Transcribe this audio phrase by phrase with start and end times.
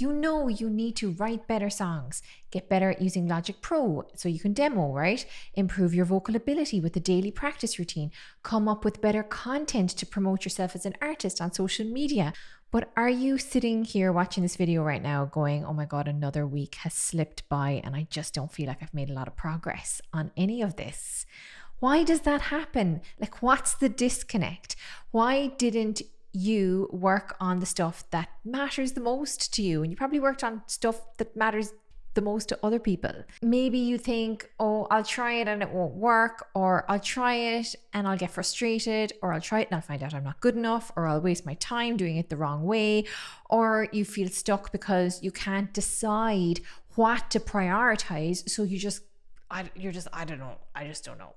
[0.00, 4.28] you know you need to write better songs, get better at using Logic Pro so
[4.28, 5.24] you can demo, right?
[5.54, 8.10] Improve your vocal ability with a daily practice routine,
[8.42, 12.32] come up with better content to promote yourself as an artist on social media.
[12.70, 16.44] But are you sitting here watching this video right now going, oh my God, another
[16.44, 19.36] week has slipped by and I just don't feel like I've made a lot of
[19.36, 21.24] progress on any of this?
[21.78, 23.02] Why does that happen?
[23.20, 24.74] Like, what's the disconnect?
[25.10, 26.02] Why didn't
[26.34, 29.82] you work on the stuff that matters the most to you.
[29.82, 31.72] And you probably worked on stuff that matters
[32.14, 33.12] the most to other people.
[33.40, 37.74] Maybe you think, oh, I'll try it and it won't work, or I'll try it
[37.92, 40.56] and I'll get frustrated, or I'll try it and I'll find out I'm not good
[40.56, 43.04] enough, or I'll waste my time doing it the wrong way,
[43.48, 46.60] or you feel stuck because you can't decide
[46.94, 48.48] what to prioritize.
[48.48, 49.02] So you just,
[49.50, 51.34] I, you're just, I don't know, I just don't know.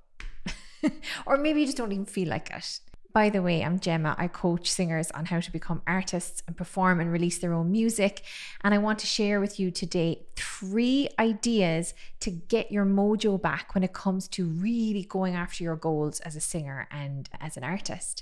[1.25, 2.79] or maybe you just don't even feel like it.
[3.17, 4.15] By the way, I'm Gemma.
[4.19, 8.21] I coach singers on how to become artists and perform and release their own music.
[8.63, 13.73] And I want to share with you today three ideas to get your mojo back
[13.73, 17.63] when it comes to really going after your goals as a singer and as an
[17.63, 18.21] artist.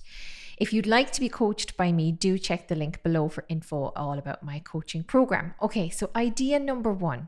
[0.57, 3.91] If you'd like to be coached by me, do check the link below for info
[3.97, 5.55] all about my coaching program.
[5.61, 7.27] Okay, so idea number one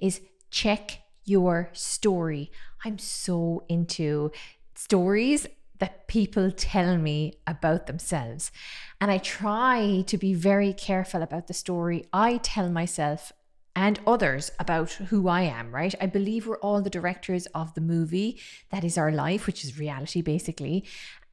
[0.00, 2.50] is check your story.
[2.86, 4.32] I'm so into
[4.74, 5.46] stories
[5.82, 8.52] that people tell me about themselves.
[9.00, 13.32] And I try to be very careful about the story I tell myself
[13.74, 15.92] and others about who I am, right?
[16.00, 18.38] I believe we're all the directors of the movie
[18.70, 20.84] that is our life, which is reality basically,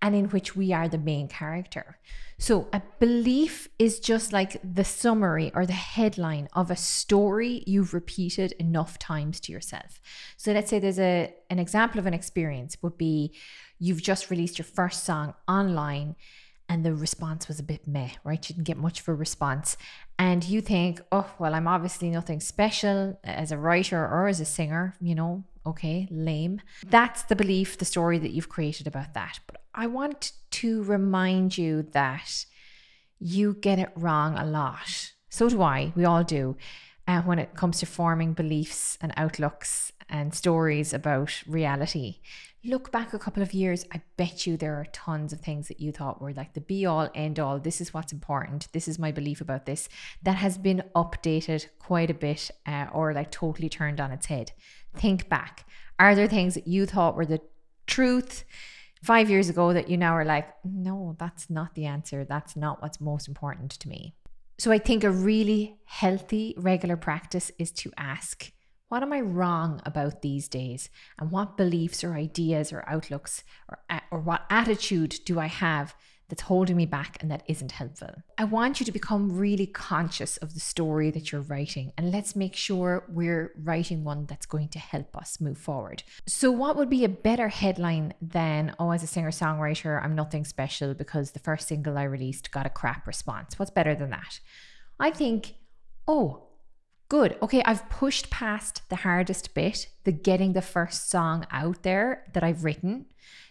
[0.01, 1.97] and in which we are the main character.
[2.37, 7.93] So, a belief is just like the summary or the headline of a story you've
[7.93, 9.99] repeated enough times to yourself.
[10.37, 13.33] So, let's say there's a an example of an experience would be
[13.77, 16.15] you've just released your first song online
[16.69, 18.47] and the response was a bit meh, right?
[18.47, 19.75] You didn't get much of a response.
[20.19, 24.45] And you think, oh, well, I'm obviously nothing special as a writer or as a
[24.45, 26.61] singer, you know, okay, lame.
[26.85, 29.39] That's the belief, the story that you've created about that.
[29.47, 32.45] But I want to remind you that
[33.19, 35.11] you get it wrong a lot.
[35.29, 35.93] So do I.
[35.95, 36.57] We all do.
[37.07, 42.19] Uh, when it comes to forming beliefs and outlooks and stories about reality
[42.63, 45.79] look back a couple of years, I bet you there are tons of things that
[45.79, 47.59] you thought were like the be all, end all.
[47.59, 48.67] This is what's important.
[48.73, 49.87] This is my belief about this.
[50.23, 54.51] That has been updated quite a bit uh, or like totally turned on its head.
[54.95, 55.65] Think back.
[55.97, 57.41] Are there things that you thought were the
[57.87, 58.43] truth?
[59.03, 62.25] Five years ago, that you now are like, no, that's not the answer.
[62.25, 64.15] That's not what's most important to me.
[64.57, 68.51] So, I think a really healthy, regular practice is to ask
[68.89, 70.89] what am I wrong about these days?
[71.19, 73.79] And what beliefs or ideas or outlooks or,
[74.11, 75.95] or what attitude do I have
[76.29, 78.13] that's holding me back and that isn't helpful?
[78.37, 82.35] I want you to become really conscious of the story that you're writing and let's
[82.35, 86.03] make sure we're writing one that's going to help us move forward.
[86.27, 90.45] So, what would be a better headline than, oh, as a singer songwriter, I'm nothing
[90.45, 93.57] special because the first single I released got a crap response?
[93.57, 94.39] What's better than that?
[94.99, 95.55] I think,
[96.07, 96.45] oh,
[97.09, 97.37] Good.
[97.41, 102.43] Okay, I've pushed past the hardest bit, the getting the first song out there that
[102.43, 103.07] I've written.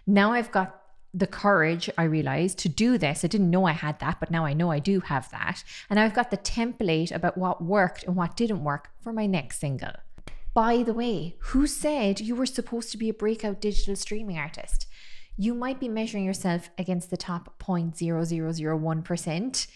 [0.06, 0.80] Now I've got
[1.18, 3.24] the courage, I realized, to do this.
[3.24, 5.64] I didn't know I had that, but now I know I do have that.
[5.90, 9.60] And I've got the template about what worked and what didn't work for my next
[9.60, 9.92] single.
[10.54, 14.86] By the way, who said you were supposed to be a breakout digital streaming artist?
[15.36, 19.66] You might be measuring yourself against the top 0.0001%.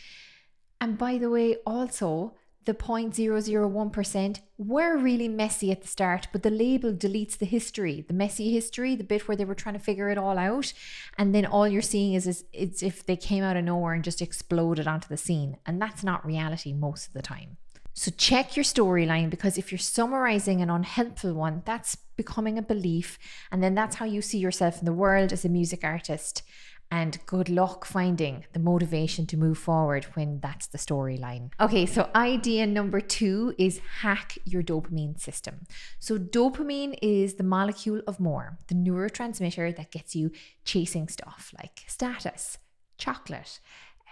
[0.81, 2.35] And by the way, also,
[2.65, 8.15] the 0.001% were really messy at the start, but the label deletes the history, the
[8.15, 10.73] messy history, the bit where they were trying to figure it all out.
[11.19, 14.05] And then all you're seeing is, is it's if they came out of nowhere and
[14.05, 15.57] just exploded onto the scene.
[15.67, 17.57] And that's not reality most of the time.
[17.95, 23.19] So check your storyline because if you're summarizing an unhelpful one, that's becoming a belief.
[23.51, 26.43] And then that's how you see yourself in the world as a music artist
[26.93, 31.51] and good luck finding the motivation to move forward when that's the storyline.
[31.59, 35.67] Okay, so idea number two is hack your dopamine system.
[35.99, 40.33] So, dopamine is the molecule of more, the neurotransmitter that gets you
[40.67, 42.59] chasing stuff like status,
[42.99, 43.59] chocolate,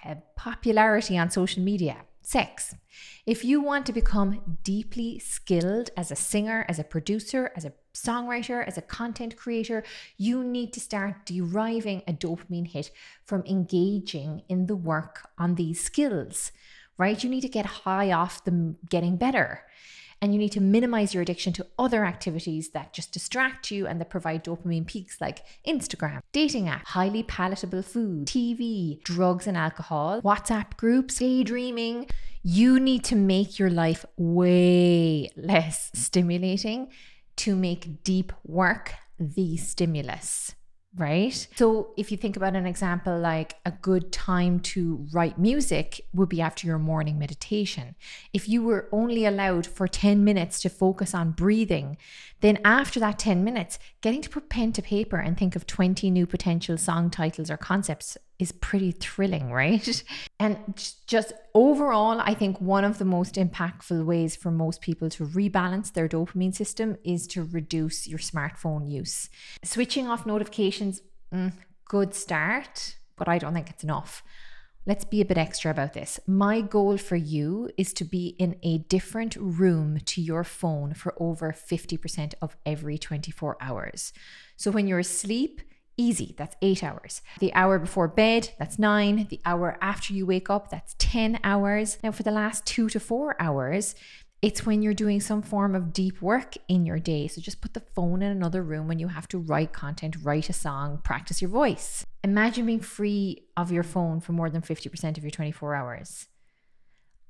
[0.03, 2.75] uh, popularity on social media, sex.
[3.27, 7.73] If you want to become deeply skilled as a singer, as a producer, as a
[7.95, 9.83] songwriter, as a content creator,
[10.17, 12.91] you need to start deriving a dopamine hit
[13.25, 16.53] from engaging in the work on these skills,
[16.99, 17.23] right?
[17.23, 19.65] You need to get high off them getting better.
[20.23, 24.01] And you need to minimize your addiction to other activities that just distract you and
[24.01, 30.21] that provide dopamine peaks like Instagram, dating app, highly palatable food, TV, drugs and alcohol,
[30.23, 32.07] WhatsApp groups, daydreaming.
[32.43, 36.89] You need to make your life way less stimulating
[37.37, 40.55] to make deep work the stimulus
[40.97, 41.47] right?
[41.55, 46.29] So if you think about an example like a good time to write music would
[46.29, 47.95] be after your morning meditation.
[48.33, 51.97] If you were only allowed for 10 minutes to focus on breathing,
[52.41, 56.11] then after that 10 minutes, getting to put pen to paper and think of 20
[56.11, 60.03] new potential song titles or concepts is pretty thrilling, right?
[60.39, 60.59] And
[61.07, 65.93] just overall, I think one of the most impactful ways for most people to rebalance
[65.93, 69.29] their dopamine system is to reduce your smartphone use.
[69.63, 71.03] Switching off notifications,
[71.33, 71.53] mm,
[71.85, 74.23] good start, but I don't think it's enough.
[74.87, 76.19] Let's be a bit extra about this.
[76.27, 81.15] My goal for you is to be in a different room to your phone for
[81.19, 84.15] over 50% of every 24 hours.
[84.57, 85.61] So when you're asleep,
[86.01, 87.21] Easy, that's eight hours.
[87.41, 89.27] The hour before bed, that's nine.
[89.29, 91.99] The hour after you wake up, that's 10 hours.
[92.03, 93.95] Now, for the last two to four hours,
[94.41, 97.29] it's when you're doing some form of deep work in your day.
[97.29, 100.49] So just put the phone in another room when you have to write content, write
[100.49, 102.07] a song, practice your voice.
[102.25, 106.29] Imagine being free of your phone for more than 50% of your 24 hours.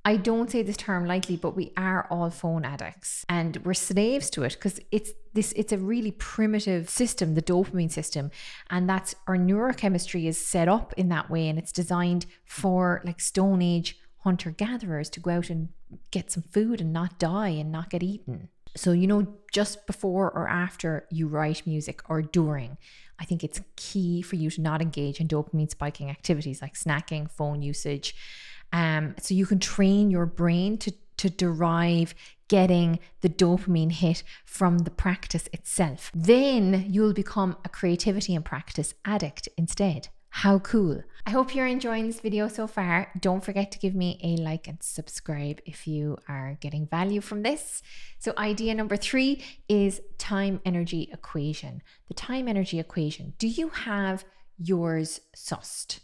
[0.05, 4.31] I don't say this term lightly, but we are all phone addicts and we're slaves
[4.31, 8.31] to it because it's this it's a really primitive system, the dopamine system.
[8.71, 13.21] And that's our neurochemistry is set up in that way and it's designed for like
[13.21, 15.69] stone age hunter gatherers to go out and
[16.11, 18.49] get some food and not die and not get eaten.
[18.77, 22.79] So, you know, just before or after you write music or during,
[23.19, 27.31] I think it's key for you to not engage in dopamine spiking activities like snacking,
[27.31, 28.15] phone usage,
[28.73, 32.15] um, so you can train your brain to to derive
[32.49, 36.11] getting the dopamine hit from the practice itself.
[36.15, 40.09] Then you'll become a creativity and practice addict instead.
[40.31, 41.03] How cool.
[41.27, 43.11] I hope you're enjoying this video so far.
[43.21, 47.43] Don't forget to give me a like and subscribe if you are getting value from
[47.43, 47.83] this.
[48.19, 51.83] So, idea number three is time energy equation.
[52.09, 53.35] The time energy equation.
[53.39, 54.25] Do you have
[54.57, 56.01] yours sussed?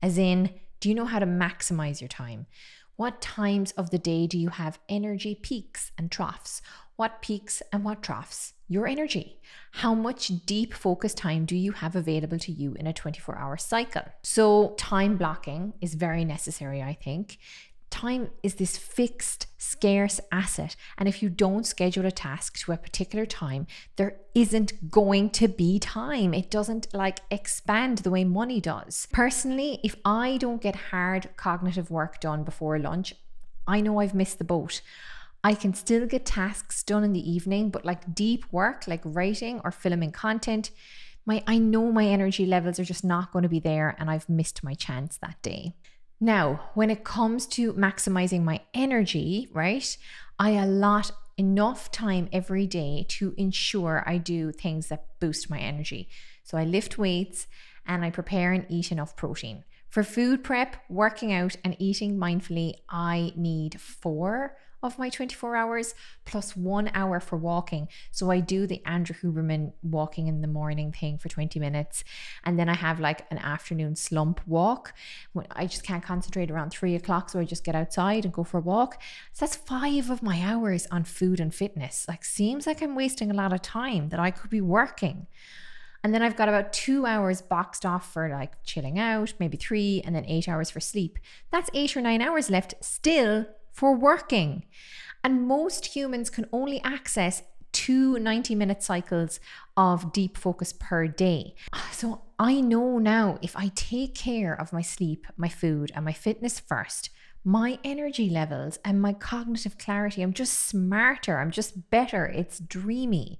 [0.00, 0.50] As in,
[0.84, 2.44] do you know how to maximize your time?
[2.96, 6.60] What times of the day do you have energy peaks and troughs?
[6.96, 8.52] What peaks and what troughs?
[8.68, 9.40] Your energy.
[9.72, 13.56] How much deep focus time do you have available to you in a 24 hour
[13.56, 14.02] cycle?
[14.22, 17.38] So, time blocking is very necessary, I think
[17.94, 19.46] time is this fixed,
[19.84, 20.76] scarce asset.
[20.96, 23.66] And if you don't schedule a task to a particular time,
[23.96, 26.32] there isn't going to be time.
[26.32, 29.06] It doesn't like expand the way money does.
[29.12, 33.12] Personally, if I don't get hard cognitive work done before lunch,
[33.66, 34.80] I know I've missed the boat.
[35.42, 39.60] I can still get tasks done in the evening, but like deep work, like writing
[39.64, 40.70] or filming content,
[41.26, 44.30] my I know my energy levels are just not going to be there and I've
[44.30, 45.74] missed my chance that day.
[46.20, 49.96] Now, when it comes to maximizing my energy, right,
[50.38, 56.08] I allot enough time every day to ensure I do things that boost my energy.
[56.44, 57.46] So I lift weights
[57.86, 59.64] and I prepare and eat enough protein.
[59.94, 65.94] For food prep, working out, and eating mindfully, I need four of my 24 hours
[66.24, 67.86] plus one hour for walking.
[68.10, 72.02] So I do the Andrew Huberman walking in the morning thing for 20 minutes.
[72.42, 74.94] And then I have like an afternoon slump walk.
[75.52, 77.30] I just can't concentrate around three o'clock.
[77.30, 79.00] So I just get outside and go for a walk.
[79.32, 82.04] So that's five of my hours on food and fitness.
[82.08, 85.28] Like, seems like I'm wasting a lot of time that I could be working.
[86.04, 90.02] And then I've got about two hours boxed off for like chilling out, maybe three,
[90.04, 91.18] and then eight hours for sleep.
[91.50, 94.66] That's eight or nine hours left still for working.
[95.24, 97.42] And most humans can only access
[97.72, 99.40] two 90 minute cycles
[99.78, 101.54] of deep focus per day.
[101.90, 106.12] So I know now if I take care of my sleep, my food, and my
[106.12, 107.08] fitness first,
[107.44, 110.22] my energy levels and my cognitive clarity.
[110.22, 111.38] I'm just smarter.
[111.38, 112.24] I'm just better.
[112.24, 113.38] It's dreamy.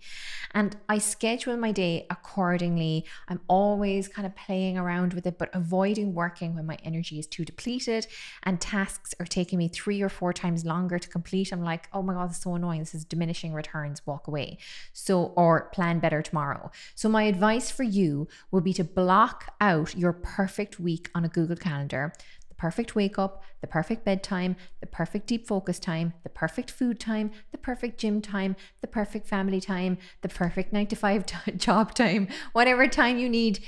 [0.52, 3.06] And I schedule my day accordingly.
[3.28, 7.26] I'm always kind of playing around with it, but avoiding working when my energy is
[7.26, 8.06] too depleted
[8.42, 11.50] and tasks are taking me three or four times longer to complete.
[11.50, 12.80] I'm like, oh my God, this is so annoying.
[12.80, 14.06] This is diminishing returns.
[14.06, 14.58] Walk away.
[14.92, 16.70] So, or plan better tomorrow.
[16.94, 21.28] So, my advice for you would be to block out your perfect week on a
[21.28, 22.12] Google Calendar
[22.54, 27.00] the perfect wake up, the perfect bedtime, the perfect deep focus time, the perfect food
[27.00, 31.52] time, the perfect gym time, the perfect family time, the perfect nine to five t-
[31.52, 33.58] job time, whatever time you need,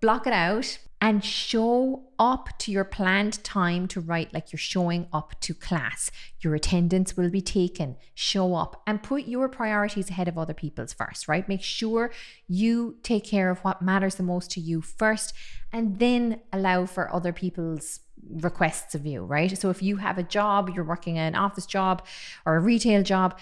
[0.00, 5.06] block it out and show up to your planned time to write like you're showing
[5.12, 6.10] up to class.
[6.40, 7.96] Your attendance will be taken.
[8.14, 11.46] Show up and put your priorities ahead of other people's first, right?
[11.48, 12.12] Make sure
[12.48, 15.34] you take care of what matters the most to you first
[15.72, 19.56] and then allow for other people's requests of you, right?
[19.58, 22.04] So if you have a job, you're working an office job
[22.44, 23.38] or a retail job,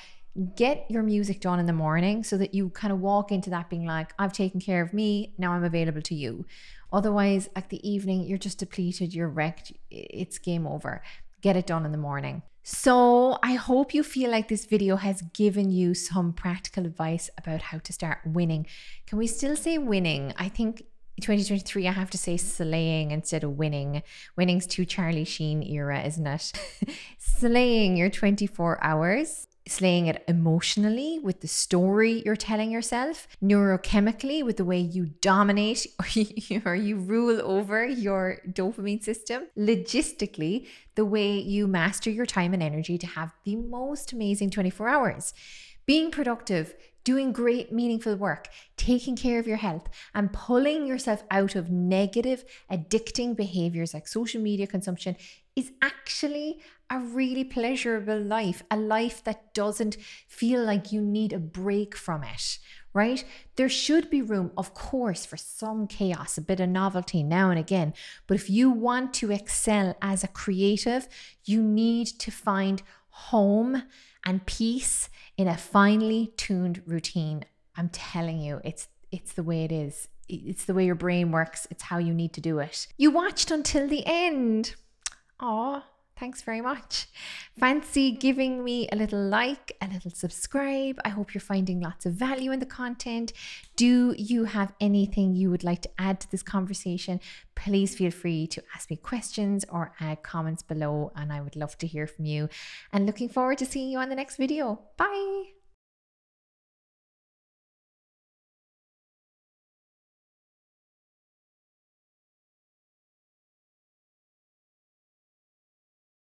[0.56, 3.70] get your music done in the morning so that you kind of walk into that
[3.70, 6.44] being like, I've taken care of me, now I'm available to you.
[6.92, 11.02] Otherwise, at the evening, you're just depleted, you're wrecked, it's game over.
[11.40, 12.42] Get it done in the morning.
[12.62, 17.60] So, I hope you feel like this video has given you some practical advice about
[17.60, 18.66] how to start winning.
[19.06, 20.32] Can we still say winning?
[20.38, 20.84] I think
[21.20, 24.02] 2023, I have to say slaying instead of winning.
[24.36, 26.52] Winning's too Charlie Sheen era, isn't it?
[27.18, 34.56] slaying your 24 hours slaying it emotionally with the story you're telling yourself, neurochemically with
[34.56, 35.86] the way you dominate
[36.64, 42.62] or you, rule over your dopamine system, logistically, the way you master your time and
[42.62, 45.34] energy to have the most amazing 24 hours.
[45.86, 51.54] Being productive, doing great, meaningful work, taking care of your health, and pulling yourself out
[51.54, 55.16] of negative, addicting behaviors like social media consumption
[55.54, 59.96] is actually a really pleasurable life, a life that doesn't
[60.26, 62.58] feel like you need a break from it,
[62.92, 63.24] right?
[63.56, 67.58] There should be room, of course, for some chaos, a bit of novelty now and
[67.58, 67.94] again.
[68.26, 71.08] But if you want to excel as a creative,
[71.44, 73.84] you need to find home
[74.24, 77.44] and peace in a finely tuned routine.
[77.76, 80.08] I'm telling you, it's it's the way it is.
[80.28, 81.66] It's the way your brain works.
[81.70, 82.86] It's how you need to do it.
[82.96, 84.74] You watched until the end.
[85.40, 85.84] Aw,
[86.18, 87.06] thanks very much.
[87.58, 90.98] Fancy giving me a little like, a little subscribe.
[91.04, 93.32] I hope you're finding lots of value in the content.
[93.76, 97.20] Do you have anything you would like to add to this conversation?
[97.54, 101.78] Please feel free to ask me questions or add comments below, and I would love
[101.78, 102.48] to hear from you.
[102.92, 104.80] And looking forward to seeing you on the next video.
[104.96, 105.53] Bye.